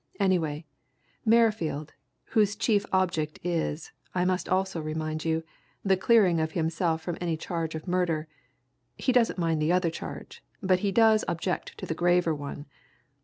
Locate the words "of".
6.39-6.53, 7.75-7.87